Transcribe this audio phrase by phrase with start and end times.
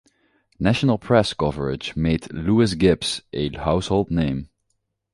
[0.59, 4.49] National press coverage made Lois Gibbs a household name.